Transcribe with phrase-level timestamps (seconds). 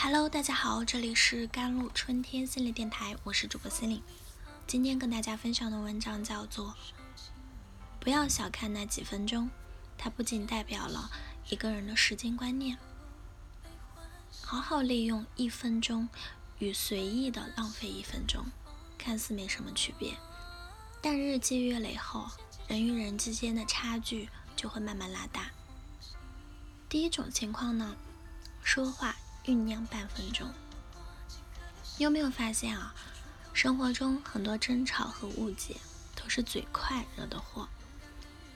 [0.00, 4.00] Hello，大家好，这里是甘露春天心理电台，我是主播心灵。
[4.64, 6.68] 今天跟大家分享的文章叫做
[7.98, 9.46] 《不要小看那几分钟》，
[9.98, 11.10] 它不仅代表了
[11.48, 12.78] 一个人的时间观念。
[14.40, 16.08] 好好利用一分钟，
[16.60, 18.46] 与随意的浪费一分钟，
[18.96, 20.16] 看似没什么区别，
[21.02, 22.30] 但日积月累后，
[22.68, 25.50] 人与人之间的差距就会慢慢拉大。
[26.88, 27.96] 第一种情况呢，
[28.62, 29.16] 说话。
[29.48, 30.52] 酝酿半分钟，
[31.96, 32.94] 你有没有发现啊？
[33.54, 35.74] 生活中很多争吵和误解
[36.14, 37.66] 都是嘴快惹的祸。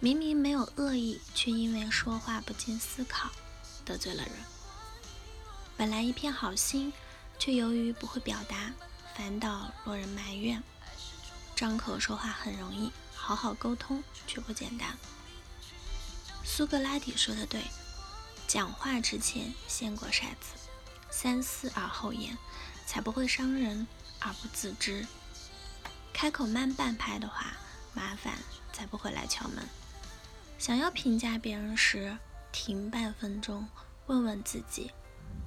[0.00, 3.30] 明明没有恶意，却因为说话不经思考
[3.84, 4.32] 得罪了人。
[5.76, 6.90] 本来一片好心，
[7.38, 8.72] 却由于不会表达，
[9.14, 10.62] 反倒落人埋怨。
[11.54, 14.96] 张口说话很容易，好好沟通却不简单。
[16.42, 17.62] 苏格拉底说的对，
[18.46, 20.54] 讲话之前先过筛子。
[21.10, 22.36] 三思而后言，
[22.86, 23.86] 才不会伤人
[24.20, 25.06] 而不自知。
[26.12, 27.56] 开口慢半拍的话，
[27.94, 28.38] 麻烦
[28.72, 29.64] 才不会来敲门。
[30.58, 32.18] 想要评价别人时，
[32.50, 33.68] 停半分钟，
[34.06, 34.90] 问问自己，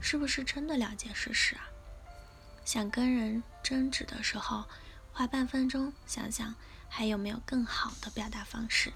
[0.00, 1.66] 是不是真的了解事实啊？
[2.64, 4.64] 想跟人争执的时候，
[5.12, 6.54] 花半分钟想想
[6.88, 8.92] 还有没有更好的表达方式，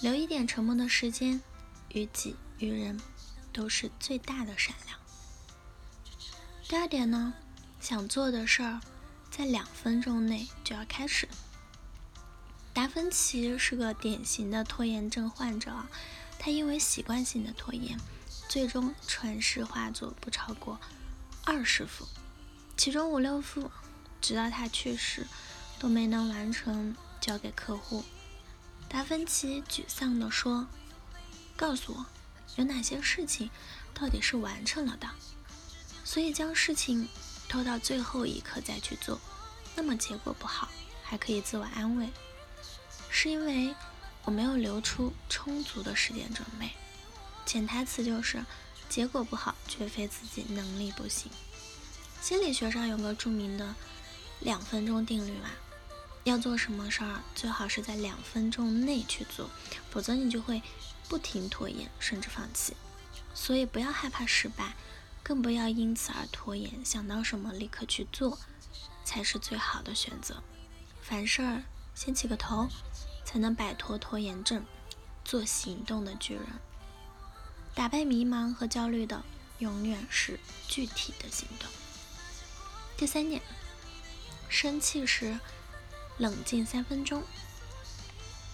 [0.00, 1.42] 留一点沉默的时间，
[1.90, 2.98] 于己于人
[3.52, 4.98] 都是最大的善良。
[6.70, 7.34] 第二点呢，
[7.80, 8.80] 想做的事儿，
[9.28, 11.28] 在两分钟内就要开始。
[12.72, 15.90] 达芬奇是个典型的拖延症患者啊，
[16.38, 17.98] 他因为习惯性的拖延，
[18.48, 20.78] 最终传世画作不超过
[21.44, 22.06] 二十幅，
[22.76, 23.68] 其中五六幅
[24.20, 25.26] 直到他去世
[25.80, 28.04] 都没能完成交给客户。
[28.88, 30.68] 达芬奇沮丧地说
[31.58, 32.06] ：“告诉我，
[32.54, 33.50] 有哪些事情
[33.92, 35.10] 到底是完成了的？”
[36.10, 37.08] 所以将事情
[37.48, 39.20] 拖到最后一刻再去做，
[39.76, 40.68] 那么结果不好，
[41.04, 42.08] 还可以自我安慰，
[43.08, 43.72] 是因为
[44.24, 46.70] 我没有留出充足的时间准备。
[47.46, 48.44] 潜台词就是
[48.88, 51.30] 结果不好，绝非自己能力不行。
[52.20, 53.72] 心理学上有个著名的
[54.40, 55.50] 两分钟定律嘛，
[56.24, 59.48] 要做什么事儿，最好是在两分钟内去做，
[59.92, 60.60] 否则你就会
[61.08, 62.74] 不停拖延，甚至放弃。
[63.32, 64.74] 所以不要害怕失败。
[65.22, 68.38] 更不要因此而拖延，想到什么立刻去做，
[69.04, 70.42] 才是最好的选择。
[71.02, 71.62] 凡事儿
[71.94, 72.68] 先起个头，
[73.24, 74.64] 才能摆脱拖延症，
[75.24, 76.44] 做行动的巨人。
[77.74, 79.22] 打败迷茫和焦虑的，
[79.58, 81.68] 永远是具体的行动。
[82.96, 83.40] 第三点，
[84.48, 85.38] 生气时
[86.18, 87.22] 冷静三分钟。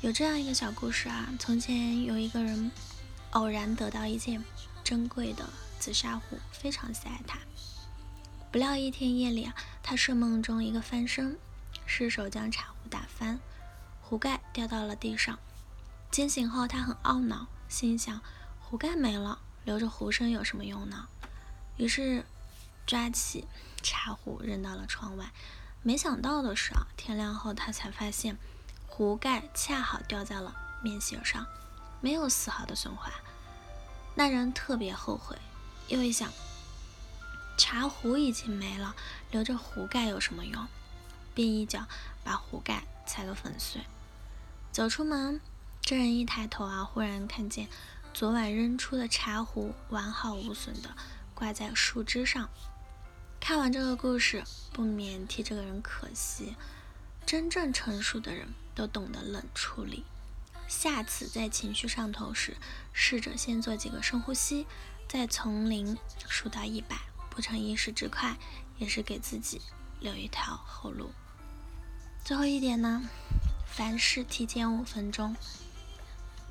[0.00, 2.70] 有这样一个小故事啊，从前有一个人
[3.30, 4.44] 偶然得到一件
[4.82, 5.48] 珍贵的。
[5.84, 7.38] 紫砂壶非常喜爱它，
[8.50, 11.38] 不料一天夜里啊，他睡梦中一个翻身，
[11.84, 13.38] 失手将茶壶打翻，
[14.00, 15.38] 壶盖掉到了地上。
[16.10, 18.18] 惊醒后，他很懊恼，心想：
[18.58, 21.06] 壶盖没了，留着壶身有什么用呢？
[21.76, 22.24] 于是
[22.86, 23.46] 抓起
[23.82, 25.32] 茶壶扔到了窗外。
[25.82, 28.38] 没想到的是啊，天亮后他才发现，
[28.86, 31.46] 壶盖恰好掉在了面席上，
[32.00, 33.12] 没有丝毫的损坏。
[34.14, 35.36] 那人特别后悔。
[35.88, 36.32] 又一想，
[37.58, 38.96] 茶壶已经没了，
[39.30, 40.66] 留着壶盖有什么用？
[41.34, 41.86] 便一脚
[42.22, 43.82] 把壶盖踩个粉碎。
[44.72, 45.40] 走出门，
[45.80, 47.68] 这人一抬头啊，忽然看见
[48.12, 50.96] 昨晚扔出的茶壶完好无损的
[51.34, 52.48] 挂在树枝上。
[53.38, 56.54] 看完这个故事，不免替这个人可惜。
[57.26, 60.04] 真正成熟的人都懂得冷处理。
[60.66, 62.56] 下次在情绪上头时，
[62.92, 64.66] 试着先做几个深呼吸。
[65.08, 65.96] 再从零
[66.28, 66.96] 数到一百，
[67.30, 68.36] 不成一时之快，
[68.78, 69.60] 也是给自己
[70.00, 71.12] 留一条后路。
[72.24, 73.02] 最后一点呢，
[73.66, 75.36] 凡事提前五分钟。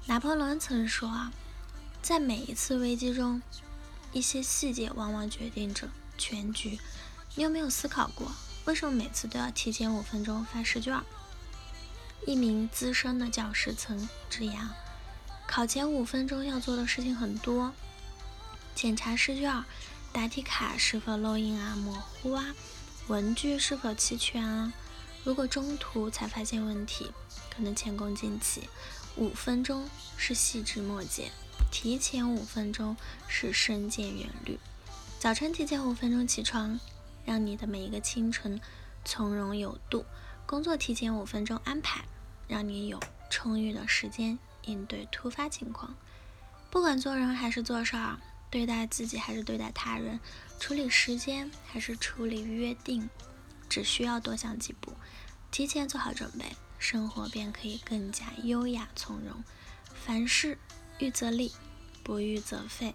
[0.06, 1.32] 拿破仑曾说啊，
[2.02, 3.42] 在每一次危机中，
[4.12, 6.80] 一些细节往往决定着全局。
[7.36, 8.32] 你有没有思考过，
[8.66, 11.02] 为什么每次都要提前五分钟发试卷？
[12.28, 14.70] 一名资深的教师曾直言，
[15.48, 17.74] 考前五分钟要做的事情很多。
[18.84, 19.64] 检查试卷，
[20.12, 22.54] 答题卡是否漏印啊、模糊啊，
[23.08, 24.74] 文具是否齐全啊？
[25.24, 27.10] 如果中途才发现问题，
[27.50, 28.68] 可能前功尽弃。
[29.16, 31.32] 五分钟是细枝末节，
[31.72, 34.60] 提前五分钟是深见远虑。
[35.18, 36.78] 早晨提前五分钟起床，
[37.24, 38.60] 让你的每一个清晨
[39.06, 40.04] 从容有度；
[40.46, 42.04] 工作提前五分钟安排，
[42.50, 43.00] 让你有
[43.30, 45.96] 充裕的时间应对突发情况。
[46.70, 48.20] 不管做人还是做事儿。
[48.54, 50.20] 对待自己还是对待他人，
[50.60, 53.10] 处理时间还是处理约定，
[53.68, 54.94] 只需要多想几步，
[55.50, 59.44] 提前做好准备，生活便可以更加优雅从容。
[60.06, 60.60] 凡事
[61.00, 61.52] 预则立，
[62.04, 62.94] 不预则废。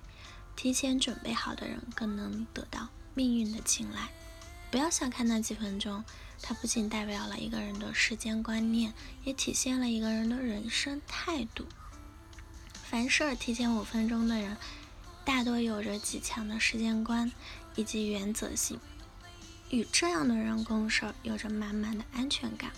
[0.55, 4.11] 提前准备好的人更能得到命运的青睐。
[4.71, 6.05] 不要小看那几分钟，
[6.41, 8.95] 它不仅代表了一个人的时间观念，
[9.25, 11.67] 也体现了一个人的人生态度。
[12.85, 14.57] 凡事提前五分钟的人。
[15.29, 17.31] 大多有着极强的时间观
[17.75, 18.81] 以及原则性，
[19.69, 22.73] 与这样的人共事有着满满的安全感。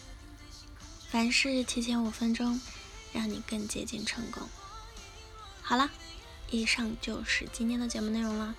[1.09, 2.61] 凡事提前五分钟，
[3.13, 4.43] 让你更接近成功。
[5.63, 5.89] 好了，
[6.51, 8.53] 以上就是今天的节目内容了。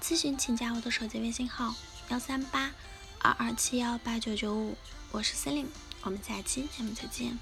[0.00, 1.74] 咨询请加我的手机微信号：
[2.08, 2.72] 幺三八
[3.18, 4.74] 二二七幺八九九五，
[5.10, 5.68] 我是司令，
[6.00, 7.38] 我们下期节目再见。